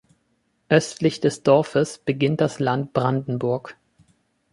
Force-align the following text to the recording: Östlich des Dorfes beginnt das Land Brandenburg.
Östlich 0.67 1.19
des 1.19 1.43
Dorfes 1.43 1.99
beginnt 1.99 2.41
das 2.41 2.57
Land 2.57 2.91
Brandenburg. 2.91 3.77